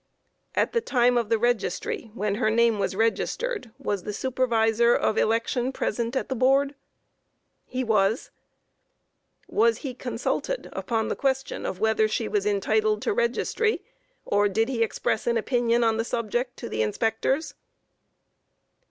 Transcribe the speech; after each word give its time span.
Q. 0.55 0.63
At 0.63 0.71
the 0.73 0.81
time 0.81 1.15
of 1.15 1.29
the 1.29 1.37
registry, 1.37 2.09
when 2.15 2.33
her 2.41 2.49
name 2.49 2.79
was 2.79 2.95
registered, 2.95 3.69
was 3.77 4.01
the 4.01 4.13
Supervisor 4.13 4.95
of 4.95 5.15
Election 5.15 5.71
present 5.71 6.15
at 6.15 6.27
the 6.27 6.33
Board? 6.35 6.71
A. 6.71 6.75
He 7.67 7.83
was. 7.83 8.31
Q. 9.45 9.57
Was 9.57 9.77
he 9.77 9.93
consulted 9.93 10.69
upon 10.73 11.09
the 11.09 11.15
question 11.15 11.67
of 11.67 11.79
whether 11.79 12.07
she 12.07 12.27
was 12.27 12.47
entitled 12.47 13.03
to 13.03 13.13
registry, 13.13 13.83
or 14.25 14.49
did 14.49 14.69
he 14.69 14.81
express 14.81 15.27
an 15.27 15.37
opinion 15.37 15.83
on 15.83 15.97
the 15.97 16.03
subject 16.03 16.57
to 16.57 16.67
the 16.67 16.81
inspectors? 16.81 17.53